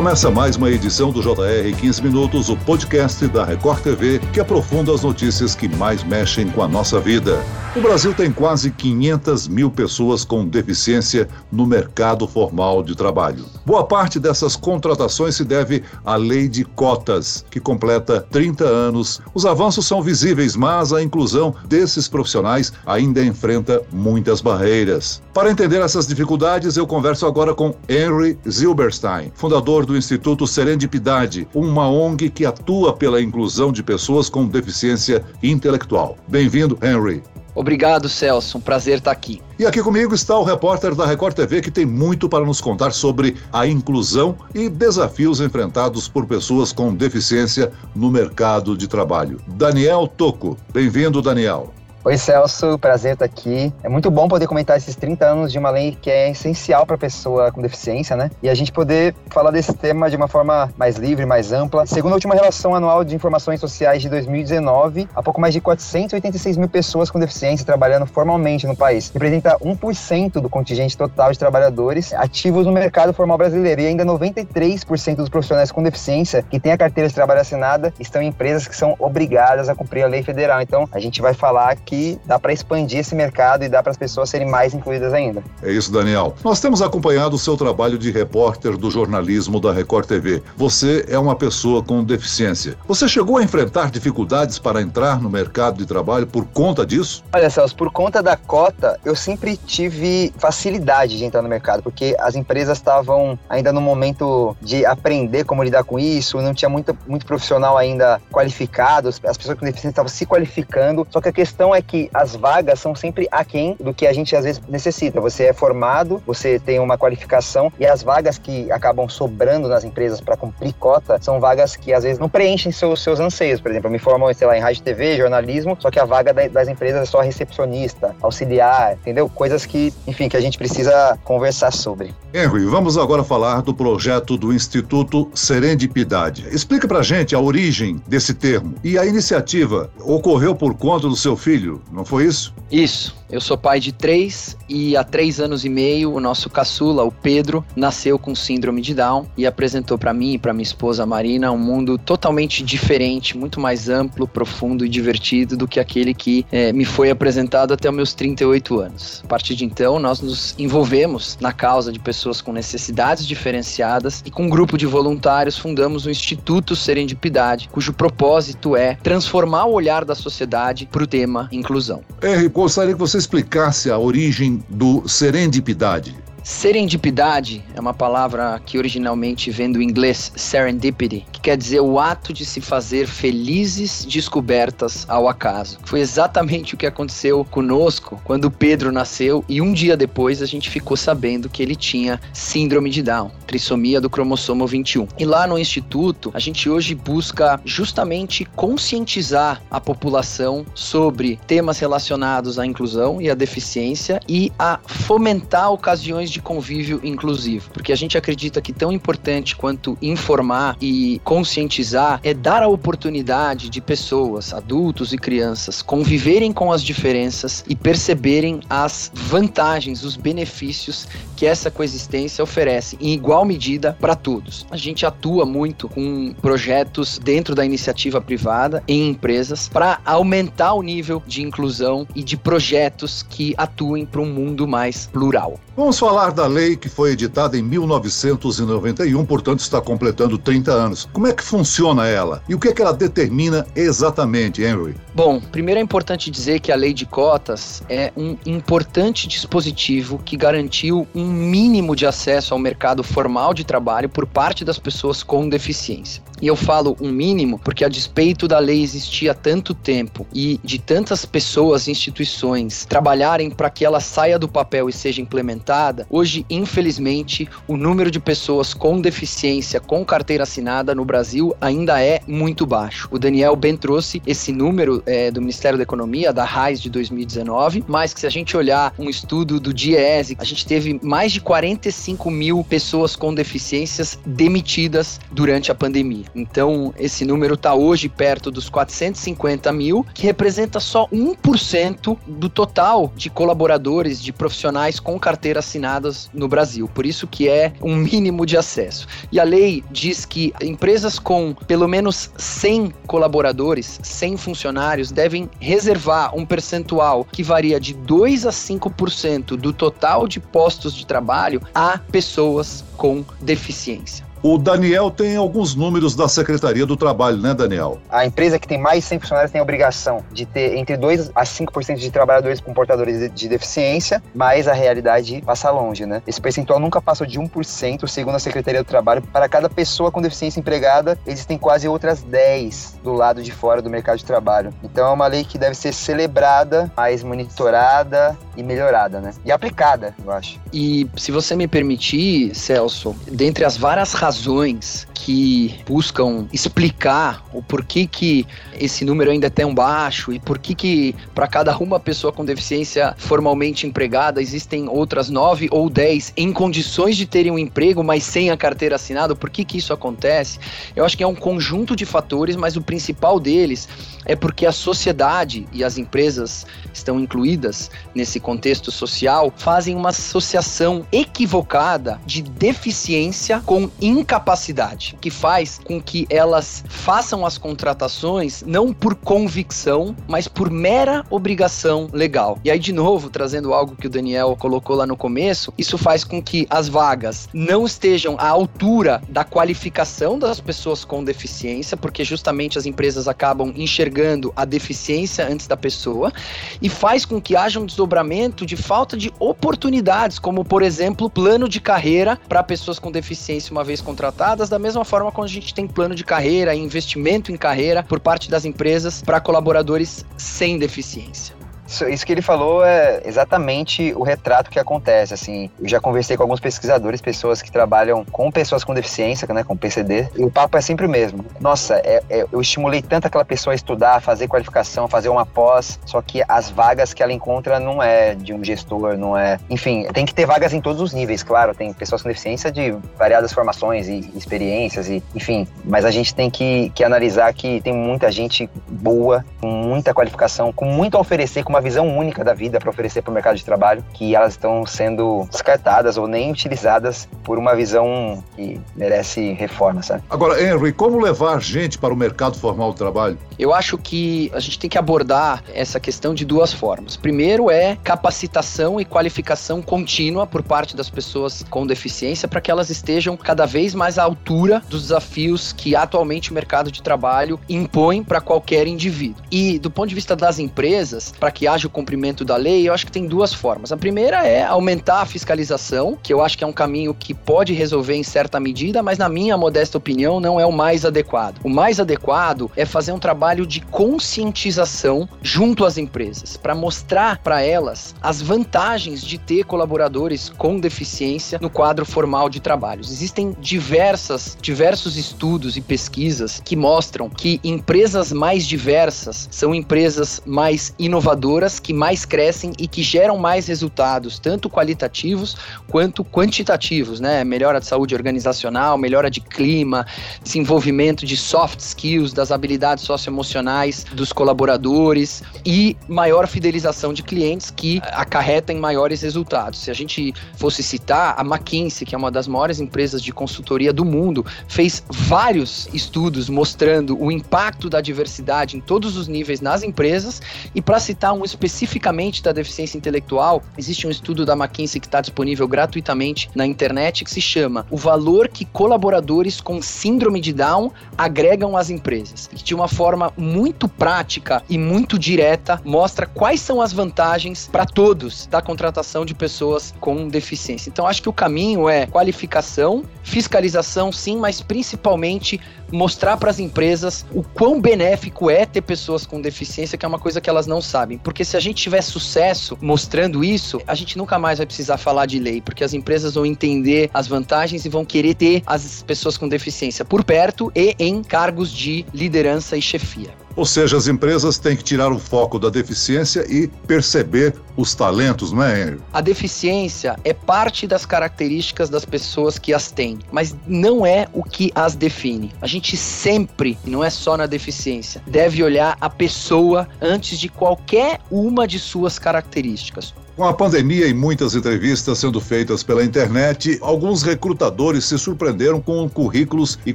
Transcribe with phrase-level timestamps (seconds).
[0.00, 4.94] Começa mais uma edição do JR 15 Minutos, o podcast da Record TV que aprofunda
[4.94, 7.44] as notícias que mais mexem com a nossa vida.
[7.76, 13.44] O Brasil tem quase 500 mil pessoas com deficiência no mercado formal de trabalho.
[13.64, 19.20] Boa parte dessas contratações se deve à lei de cotas, que completa 30 anos.
[19.34, 25.22] Os avanços são visíveis, mas a inclusão desses profissionais ainda enfrenta muitas barreiras.
[25.32, 31.88] Para entender essas dificuldades, eu converso agora com Henry Zilberstein, fundador do Instituto Serendipidade, uma
[31.88, 36.16] ONG que atua pela inclusão de pessoas com deficiência intelectual.
[36.28, 37.22] Bem-vindo, Henry.
[37.56, 38.58] Obrigado, Celso.
[38.58, 39.42] Um prazer estar aqui.
[39.58, 42.92] E aqui comigo está o repórter da Record TV que tem muito para nos contar
[42.92, 49.40] sobre a inclusão e desafios enfrentados por pessoas com deficiência no mercado de trabalho.
[49.48, 50.56] Daniel Toco.
[50.72, 51.74] Bem-vindo, Daniel.
[52.02, 53.70] Oi, Celso, prazer estar aqui.
[53.82, 56.94] É muito bom poder comentar esses 30 anos de uma lei que é essencial para
[56.94, 58.30] a pessoa com deficiência, né?
[58.42, 61.84] E a gente poder falar desse tema de uma forma mais livre, mais ampla.
[61.84, 66.56] Segundo a última relação anual de informações sociais de 2019, há pouco mais de 486
[66.56, 69.10] mil pessoas com deficiência trabalhando formalmente no país.
[69.10, 73.82] Representa 1% do contingente total de trabalhadores ativos no mercado formal brasileiro.
[73.82, 78.22] E ainda 93% dos profissionais com deficiência que têm a carteira de trabalho assinada estão
[78.22, 80.62] em empresas que são obrigadas a cumprir a lei federal.
[80.62, 83.96] Então, a gente vai falar que dá para expandir esse mercado e dá para as
[83.96, 85.42] pessoas serem mais incluídas ainda.
[85.60, 86.36] É isso, Daniel.
[86.44, 90.40] Nós temos acompanhado o seu trabalho de repórter do jornalismo da Record TV.
[90.56, 92.76] Você é uma pessoa com deficiência.
[92.86, 97.24] Você chegou a enfrentar dificuldades para entrar no mercado de trabalho por conta disso?
[97.32, 102.14] Olha, Celso, por conta da cota, eu sempre tive facilidade de entrar no mercado, porque
[102.20, 106.96] as empresas estavam ainda no momento de aprender como lidar com isso, não tinha muito,
[107.08, 111.74] muito profissional ainda qualificado, as pessoas com deficiência estavam se qualificando, só que a questão
[111.74, 115.20] é é que as vagas são sempre aquém do que a gente às vezes necessita.
[115.20, 120.20] Você é formado, você tem uma qualificação e as vagas que acabam sobrando nas empresas
[120.20, 123.60] para cumprir cota são vagas que às vezes não preenchem seus, seus anseios.
[123.60, 126.32] Por exemplo, eu me formo, sei lá, em rádio TV, jornalismo, só que a vaga
[126.48, 129.28] das empresas é só recepcionista, auxiliar, entendeu?
[129.28, 132.14] Coisas que, enfim, que a gente precisa conversar sobre.
[132.32, 136.46] Henry, vamos agora falar do projeto do Instituto Serendipidade.
[136.52, 141.36] Explica pra gente a origem desse termo e a iniciativa ocorreu por conta do seu
[141.36, 142.52] filho filho, não foi isso?
[142.70, 143.20] Isso.
[143.30, 147.12] Eu sou pai de três e há três anos e meio o nosso caçula, o
[147.12, 151.52] Pedro, nasceu com síndrome de Down e apresentou para mim e para minha esposa Marina
[151.52, 156.72] um mundo totalmente diferente, muito mais amplo, profundo e divertido do que aquele que é,
[156.72, 159.22] me foi apresentado até os meus 38 anos.
[159.24, 164.30] A partir de então, nós nos envolvemos na causa de pessoas com necessidades diferenciadas e
[164.30, 170.04] com um grupo de voluntários fundamos o Instituto Serendipidade, cujo propósito é transformar o olhar
[170.04, 172.02] da sociedade para o tema inclusão.
[172.20, 176.14] R, gostaria que você explicasse a origem do serendipidade.
[176.42, 182.32] Serendipidade é uma palavra que originalmente vem do inglês serendipity, que quer dizer o ato
[182.32, 185.78] de se fazer felizes descobertas ao acaso.
[185.84, 190.70] Foi exatamente o que aconteceu conosco quando Pedro nasceu e um dia depois a gente
[190.70, 195.08] ficou sabendo que ele tinha síndrome de Down, trissomia do cromossomo 21.
[195.18, 202.58] E lá no instituto, a gente hoje busca justamente conscientizar a população sobre temas relacionados
[202.58, 208.16] à inclusão e à deficiência e a fomentar ocasiões de convívio inclusivo, porque a gente
[208.16, 215.12] acredita que tão importante quanto informar e conscientizar é dar a oportunidade de pessoas, adultos
[215.12, 221.06] e crianças, conviverem com as diferenças e perceberem as vantagens, os benefícios
[221.40, 224.66] que essa coexistência oferece em igual medida para todos.
[224.70, 230.82] A gente atua muito com projetos dentro da iniciativa privada em empresas para aumentar o
[230.82, 235.58] nível de inclusão e de projetos que atuem para um mundo mais plural.
[235.80, 241.08] Vamos falar da lei que foi editada em 1991, portanto está completando 30 anos.
[241.10, 242.42] Como é que funciona ela?
[242.50, 244.94] E o que é que ela determina exatamente, Henry?
[245.14, 250.36] Bom, primeiro é importante dizer que a lei de cotas é um importante dispositivo que
[250.36, 255.48] garantiu um mínimo de acesso ao mercado formal de trabalho por parte das pessoas com
[255.48, 256.22] deficiência.
[256.40, 260.58] E eu falo um mínimo porque, a despeito da lei existir há tanto tempo e
[260.64, 266.06] de tantas pessoas e instituições trabalharem para que ela saia do papel e seja implementada,
[266.08, 272.20] hoje, infelizmente, o número de pessoas com deficiência com carteira assinada no Brasil ainda é
[272.26, 273.08] muito baixo.
[273.10, 277.84] O Daniel bem trouxe esse número é, do Ministério da Economia, da RAIS de 2019,
[277.86, 281.40] mas que se a gente olhar um estudo do DIEESE, a gente teve mais de
[281.40, 286.24] 45 mil pessoas com deficiências demitidas durante a pandemia.
[286.34, 293.12] Então, esse número está hoje perto dos 450 mil, que representa só 1% do total
[293.16, 296.88] de colaboradores, de profissionais com carteira assinadas no Brasil.
[296.88, 299.06] Por isso que é um mínimo de acesso.
[299.30, 306.34] E a lei diz que empresas com pelo menos 100 colaboradores, 100 funcionários, devem reservar
[306.36, 311.98] um percentual que varia de 2 a 5% do total de postos de trabalho a
[311.98, 314.29] pessoas com deficiência.
[314.42, 317.98] O Daniel tem alguns números da Secretaria do Trabalho, né, Daniel?
[318.08, 321.30] A empresa que tem mais de 100 funcionários tem a obrigação de ter entre 2
[321.34, 326.22] a 5% de trabalhadores com portadores de deficiência, mas a realidade passa longe, né?
[326.26, 329.20] Esse percentual nunca passou de 1%, segundo a Secretaria do Trabalho.
[329.20, 333.90] Para cada pessoa com deficiência empregada, existem quase outras 10 do lado de fora do
[333.90, 334.72] mercado de trabalho.
[334.82, 339.32] Então é uma lei que deve ser celebrada, mais monitorada e melhorada, né?
[339.44, 340.58] E aplicada, eu acho.
[340.72, 347.60] E se você me permitir, Celso, dentre as várias razões razões que buscam explicar o
[347.60, 348.46] porquê que
[348.78, 353.12] esse número ainda é tão baixo e por que para cada uma pessoa com deficiência
[353.18, 358.50] formalmente empregada existem outras nove ou dez em condições de terem um emprego, mas sem
[358.50, 359.34] a carteira assinada.
[359.34, 360.60] Por que que isso acontece?
[360.94, 363.88] Eu acho que é um conjunto de fatores, mas o principal deles
[364.24, 371.04] é porque a sociedade e as empresas estão incluídas nesse contexto social fazem uma associação
[371.10, 373.90] equivocada de deficiência com
[374.20, 381.24] incapacidade, que faz com que elas façam as contratações não por convicção, mas por mera
[381.30, 382.58] obrigação legal.
[382.64, 386.24] E aí, de novo, trazendo algo que o Daniel colocou lá no começo, isso faz
[386.24, 392.24] com que as vagas não estejam à altura da qualificação das pessoas com deficiência, porque
[392.24, 396.32] justamente as empresas acabam enxergando a deficiência antes da pessoa,
[396.80, 401.68] e faz com que haja um desdobramento de falta de oportunidades, como por exemplo, plano
[401.68, 405.72] de carreira para pessoas com deficiência uma vez contratadas, da mesma forma quando a gente
[405.72, 410.78] tem plano de carreira e investimento em carreira por parte das empresas para colaboradores sem
[410.78, 411.59] deficiência.
[411.90, 415.68] Isso, isso, que ele falou é exatamente o retrato que acontece, assim.
[415.80, 419.76] Eu já conversei com alguns pesquisadores, pessoas que trabalham com pessoas com deficiência, né, com
[419.76, 421.44] PCD, e o papo é sempre o mesmo.
[421.60, 425.44] Nossa, é, é, eu estimulei tanto aquela pessoa a estudar, a fazer qualificação, fazer uma
[425.44, 429.58] pós, só que as vagas que ela encontra não é de um gestor, não é...
[429.68, 432.94] Enfim, tem que ter vagas em todos os níveis, claro, tem pessoas com deficiência de
[433.18, 437.92] variadas formações e experiências, e enfim, mas a gente tem que, que analisar que tem
[437.92, 442.54] muita gente boa, com muita qualificação, com muito a oferecer, com uma visão única da
[442.54, 446.50] vida para oferecer para o mercado de trabalho, que elas estão sendo descartadas ou nem
[446.50, 450.22] utilizadas por uma visão que merece reforma, sabe?
[450.30, 453.38] Agora, Henry, como levar gente para o mercado formal do trabalho?
[453.58, 457.16] Eu acho que a gente tem que abordar essa questão de duas formas.
[457.16, 462.90] Primeiro é capacitação e qualificação contínua por parte das pessoas com deficiência para que elas
[462.90, 468.22] estejam cada vez mais à altura dos desafios que atualmente o mercado de trabalho impõe
[468.22, 469.42] para qualquer indivíduo.
[469.50, 472.94] E do ponto de vista das empresas, para que haja o cumprimento da lei, eu
[472.94, 473.92] acho que tem duas formas.
[473.92, 477.72] A primeira é aumentar a fiscalização, que eu acho que é um caminho que pode
[477.72, 481.60] resolver em certa medida, mas na minha modesta opinião não é o mais adequado.
[481.62, 487.62] O mais adequado é fazer um trabalho de conscientização junto às empresas, para mostrar para
[487.62, 493.10] elas as vantagens de ter colaboradores com deficiência no quadro formal de trabalhos.
[493.10, 500.94] Existem diversas, diversos estudos e pesquisas que mostram que empresas mais diversas são empresas mais
[500.98, 505.56] inovadoras que mais crescem e que geram mais resultados, tanto qualitativos
[505.88, 507.44] quanto quantitativos, né?
[507.44, 510.06] Melhora de saúde organizacional, melhora de clima,
[510.42, 518.00] desenvolvimento de soft skills, das habilidades socioemocionais dos colaboradores e maior fidelização de clientes que
[518.12, 519.80] acarretem maiores resultados.
[519.80, 523.92] Se a gente fosse citar, a McKinsey, que é uma das maiores empresas de consultoria
[523.92, 529.82] do mundo, fez vários estudos mostrando o impacto da diversidade em todos os níveis nas
[529.82, 530.40] empresas
[530.74, 535.20] e para citar um especificamente da deficiência intelectual, existe um estudo da McKinsey que está
[535.20, 540.90] disponível gratuitamente na internet que se chama O valor que colaboradores com síndrome de Down
[541.16, 542.48] agregam às empresas.
[542.52, 547.86] E de uma forma muito prática e muito direta mostra quais são as vantagens para
[547.86, 550.90] todos da contratação de pessoas com deficiência.
[550.90, 555.60] Então acho que o caminho é qualificação, fiscalização sim, mas principalmente
[555.92, 560.18] mostrar para as empresas o quão benéfico é ter pessoas com deficiência, que é uma
[560.18, 561.18] coisa que elas não sabem.
[561.18, 565.26] Porque se a gente tiver sucesso mostrando isso, a gente nunca mais vai precisar falar
[565.26, 569.36] de lei, porque as empresas vão entender as vantagens e vão querer ter as pessoas
[569.36, 573.30] com deficiência por perto e em cargos de liderança e chefia.
[573.56, 578.52] Ou seja, as empresas têm que tirar o foco da deficiência e perceber os talentos,
[578.52, 579.00] não é, Henry?
[579.12, 584.42] A deficiência é parte das características das pessoas que as têm, mas não é o
[584.42, 585.52] que as define.
[585.60, 590.48] A gente sempre, e não é só na deficiência, deve olhar a pessoa antes de
[590.48, 593.14] qualquer uma de suas características.
[593.40, 599.08] Com a pandemia e muitas entrevistas sendo feitas pela internet, alguns recrutadores se surpreenderam com
[599.08, 599.94] currículos e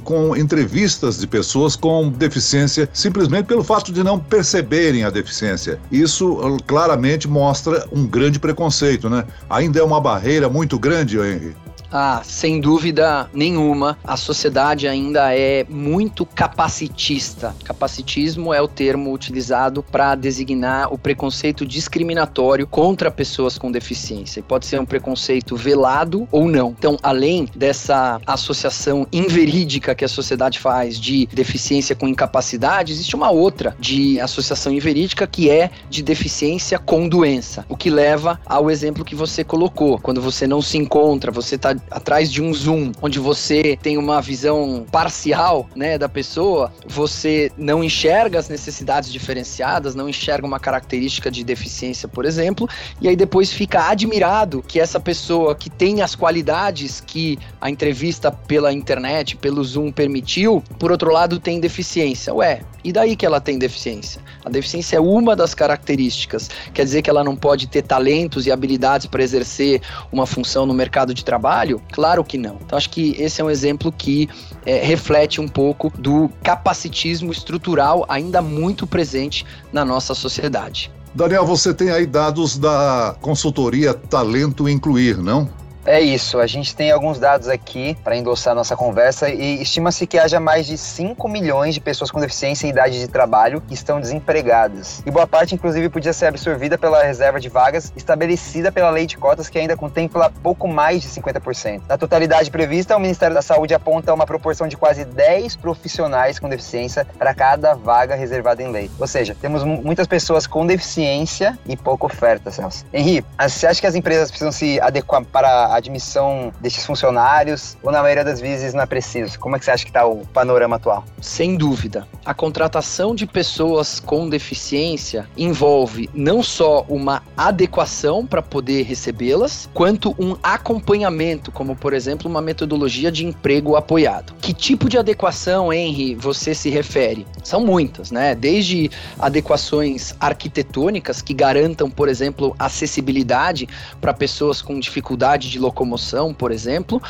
[0.00, 5.78] com entrevistas de pessoas com deficiência simplesmente pelo fato de não perceberem a deficiência.
[5.92, 9.24] Isso claramente mostra um grande preconceito, né?
[9.48, 11.56] Ainda é uma barreira muito grande, Henry.
[11.98, 17.56] Ah, sem dúvida nenhuma, a sociedade ainda é muito capacitista.
[17.64, 24.40] Capacitismo é o termo utilizado para designar o preconceito discriminatório contra pessoas com deficiência.
[24.40, 26.74] E pode ser um preconceito velado ou não.
[26.78, 33.30] Então, além dessa associação inverídica que a sociedade faz de deficiência com incapacidade, existe uma
[33.30, 37.64] outra de associação inverídica que é de deficiência com doença.
[37.70, 39.98] O que leva ao exemplo que você colocou.
[39.98, 44.20] Quando você não se encontra, você está atrás de um zoom, onde você tem uma
[44.20, 51.30] visão parcial, né, da pessoa, você não enxerga as necessidades diferenciadas, não enxerga uma característica
[51.30, 52.68] de deficiência, por exemplo,
[53.00, 58.30] e aí depois fica admirado que essa pessoa que tem as qualidades que a entrevista
[58.30, 62.34] pela internet, pelo Zoom permitiu, por outro lado tem deficiência.
[62.34, 64.22] Ué, e daí que ela tem deficiência?
[64.44, 66.48] A deficiência é uma das características.
[66.72, 70.72] Quer dizer que ela não pode ter talentos e habilidades para exercer uma função no
[70.72, 71.65] mercado de trabalho?
[71.92, 72.58] Claro que não.
[72.64, 74.28] Então acho que esse é um exemplo que
[74.64, 80.90] é, reflete um pouco do capacitismo estrutural ainda muito presente na nossa sociedade.
[81.14, 85.48] Daniel, você tem aí dados da consultoria Talento Incluir, não?
[85.86, 90.18] É isso, a gente tem alguns dados aqui para endossar nossa conversa e estima-se que
[90.18, 94.00] haja mais de 5 milhões de pessoas com deficiência em idade de trabalho que estão
[94.00, 95.00] desempregadas.
[95.06, 99.16] E boa parte, inclusive, podia ser absorvida pela reserva de vagas estabelecida pela lei de
[99.16, 101.82] cotas, que ainda contempla pouco mais de 50%.
[101.88, 106.48] Na totalidade prevista, o Ministério da Saúde aponta uma proporção de quase 10 profissionais com
[106.48, 108.90] deficiência para cada vaga reservada em lei.
[108.98, 112.84] Ou seja, temos muitas pessoas com deficiência e pouca oferta, Celso.
[112.92, 118.02] Henri, você acha que as empresas precisam se adequar para admissão desses funcionários ou na
[118.02, 119.38] maioria das vezes não é preciso?
[119.38, 121.04] Como é que você acha que está o panorama atual?
[121.20, 122.06] Sem dúvida.
[122.24, 130.14] A contratação de pessoas com deficiência envolve não só uma adequação para poder recebê-las, quanto
[130.18, 134.34] um acompanhamento, como por exemplo uma metodologia de emprego apoiado.
[134.40, 137.26] Que tipo de adequação, Henry, você se refere?
[137.42, 138.34] São muitas, né?
[138.34, 143.68] Desde adequações arquitetônicas que garantam, por exemplo, acessibilidade
[144.00, 147.02] para pessoas com dificuldade de locomoção, por exemplo,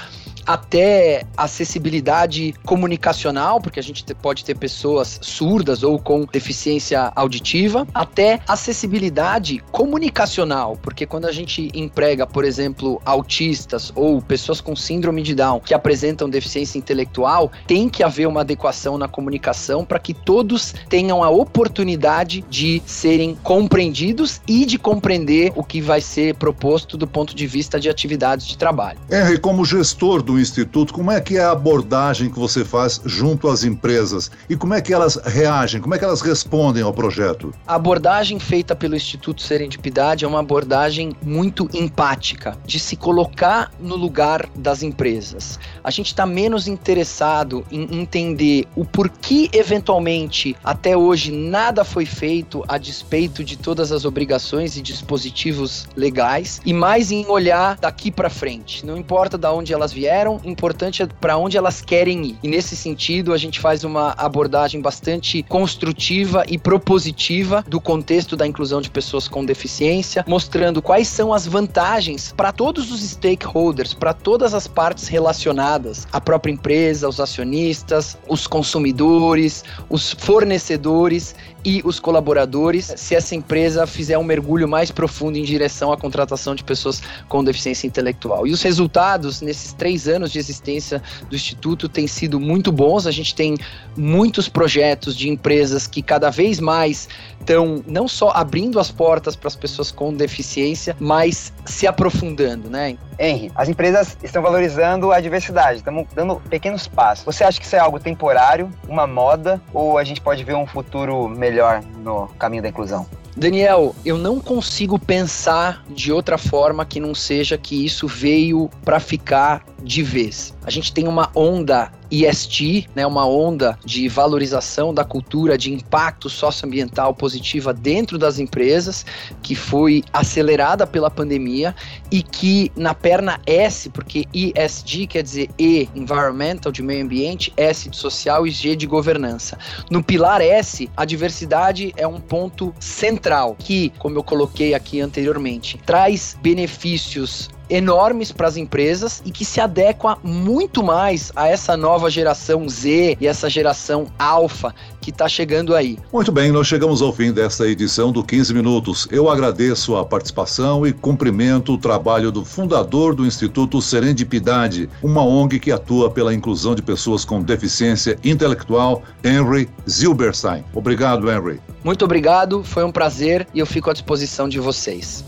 [0.46, 8.40] até acessibilidade comunicacional, porque a gente pode ter pessoas surdas ou com deficiência auditiva, até
[8.46, 15.34] acessibilidade comunicacional, porque quando a gente emprega, por exemplo, autistas ou pessoas com síndrome de
[15.34, 20.74] Down que apresentam deficiência intelectual, tem que haver uma adequação na comunicação para que todos
[20.88, 27.06] tenham a oportunidade de serem compreendidos e de compreender o que vai ser proposto do
[27.06, 28.98] ponto de vista de atividades de trabalho.
[29.10, 33.48] Henry, como gestor do Instituto, como é que é a abordagem que você faz junto
[33.48, 37.52] às empresas e como é que elas reagem, como é que elas respondem ao projeto?
[37.66, 43.96] A abordagem feita pelo Instituto Serendipidade é uma abordagem muito empática, de se colocar no
[43.96, 45.58] lugar das empresas.
[45.82, 52.64] A gente está menos interessado em entender o porquê, eventualmente, até hoje nada foi feito
[52.66, 58.30] a despeito de todas as obrigações e dispositivos legais, e mais em olhar daqui para
[58.30, 58.84] frente.
[58.84, 62.38] Não importa de onde elas vieram, importante é para onde elas querem ir.
[62.42, 68.46] E nesse sentido, a gente faz uma abordagem bastante construtiva e propositiva do contexto da
[68.46, 74.12] inclusão de pessoas com deficiência, mostrando quais são as vantagens para todos os stakeholders, para
[74.12, 81.34] todas as partes relacionadas, a própria empresa, os acionistas, os consumidores, os fornecedores
[81.66, 86.54] e os colaboradores, se essa empresa fizer um mergulho mais profundo em direção à contratação
[86.54, 88.46] de pessoas com deficiência intelectual.
[88.46, 93.04] E os resultados nesses três anos de existência do Instituto têm sido muito bons.
[93.04, 93.56] A gente tem
[93.96, 97.08] muitos projetos de empresas que cada vez mais
[97.40, 102.96] estão não só abrindo as portas para as pessoas com deficiência, mas se aprofundando, né?
[103.18, 107.24] Henry, as empresas estão valorizando a diversidade, estamos dando pequenos passos.
[107.24, 110.66] Você acha que isso é algo temporário, uma moda, ou a gente pode ver um
[110.66, 113.06] futuro melhor no caminho da inclusão?
[113.34, 119.00] Daniel, eu não consigo pensar de outra forma que não seja que isso veio para
[119.00, 120.52] ficar de vez.
[120.64, 126.28] A gente tem uma onda ESG, né, uma onda de valorização da cultura de impacto
[126.28, 129.06] socioambiental positiva dentro das empresas,
[129.42, 131.74] que foi acelerada pela pandemia
[132.10, 137.88] e que na perna S, porque ESG quer dizer E, environmental, de meio ambiente, S
[137.88, 139.56] de social e G de governança.
[139.88, 145.80] No pilar S, a diversidade é um ponto central que, como eu coloquei aqui anteriormente,
[145.86, 152.10] traz benefícios enormes para as empresas e que se adequa muito mais a essa nova
[152.10, 155.98] geração Z e essa geração alfa que está chegando aí.
[156.12, 159.06] Muito bem, nós chegamos ao fim desta edição do 15 Minutos.
[159.10, 165.60] Eu agradeço a participação e cumprimento o trabalho do fundador do Instituto Serendipidade, uma ONG
[165.60, 170.64] que atua pela inclusão de pessoas com deficiência intelectual, Henry Zilberstein.
[170.74, 171.60] Obrigado, Henry.
[171.84, 175.24] Muito obrigado, foi um prazer e eu fico à disposição de vocês.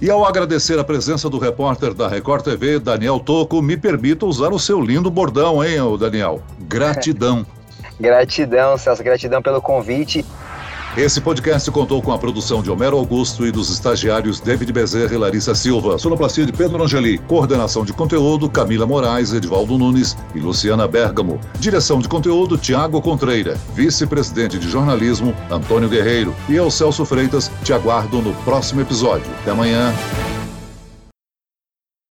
[0.00, 4.52] E ao agradecer a presença do repórter da Record TV, Daniel Toco, me permita usar
[4.52, 6.42] o seu lindo bordão, hein, Daniel?
[6.68, 7.46] Gratidão.
[7.98, 10.22] gratidão, Celso, gratidão pelo convite.
[10.96, 15.18] Esse podcast contou com a produção de Homero Augusto e dos estagiários David Bezerra e
[15.18, 20.88] Larissa Silva, sonoplastia de Pedro Angeli, coordenação de conteúdo Camila Moraes, Edvaldo Nunes e Luciana
[20.88, 26.34] Bergamo, direção de conteúdo Tiago Contreira, vice-presidente de jornalismo Antônio Guerreiro.
[26.48, 29.30] E eu, Celso Freitas, te aguardo no próximo episódio.
[29.42, 29.92] Até amanhã.